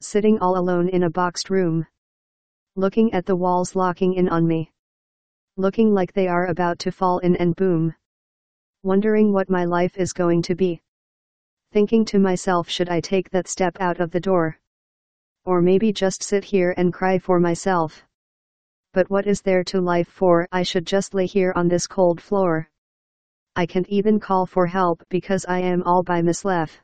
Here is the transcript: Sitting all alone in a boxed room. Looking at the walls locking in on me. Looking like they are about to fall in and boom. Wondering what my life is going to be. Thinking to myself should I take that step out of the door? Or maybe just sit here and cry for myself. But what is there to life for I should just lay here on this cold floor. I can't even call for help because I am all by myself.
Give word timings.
Sitting 0.00 0.38
all 0.40 0.58
alone 0.58 0.90
in 0.90 1.04
a 1.04 1.10
boxed 1.10 1.48
room. 1.48 1.86
Looking 2.74 3.14
at 3.14 3.24
the 3.24 3.34
walls 3.34 3.74
locking 3.74 4.12
in 4.12 4.28
on 4.28 4.46
me. 4.46 4.70
Looking 5.56 5.94
like 5.94 6.12
they 6.12 6.28
are 6.28 6.46
about 6.46 6.78
to 6.80 6.92
fall 6.92 7.18
in 7.20 7.34
and 7.36 7.56
boom. 7.56 7.94
Wondering 8.82 9.32
what 9.32 9.48
my 9.48 9.64
life 9.64 9.96
is 9.96 10.12
going 10.12 10.42
to 10.42 10.54
be. 10.54 10.82
Thinking 11.72 12.04
to 12.06 12.18
myself 12.18 12.68
should 12.68 12.90
I 12.90 13.00
take 13.00 13.30
that 13.30 13.48
step 13.48 13.78
out 13.80 13.98
of 13.98 14.10
the 14.10 14.20
door? 14.20 14.58
Or 15.46 15.62
maybe 15.62 15.94
just 15.94 16.22
sit 16.22 16.44
here 16.44 16.74
and 16.76 16.92
cry 16.92 17.18
for 17.18 17.40
myself. 17.40 18.04
But 18.92 19.08
what 19.08 19.26
is 19.26 19.40
there 19.40 19.64
to 19.64 19.80
life 19.80 20.08
for 20.08 20.46
I 20.52 20.62
should 20.62 20.86
just 20.86 21.14
lay 21.14 21.26
here 21.26 21.54
on 21.56 21.68
this 21.68 21.86
cold 21.86 22.20
floor. 22.20 22.68
I 23.54 23.64
can't 23.64 23.88
even 23.88 24.20
call 24.20 24.44
for 24.44 24.66
help 24.66 25.02
because 25.08 25.46
I 25.46 25.60
am 25.60 25.82
all 25.84 26.02
by 26.02 26.20
myself. 26.20 26.82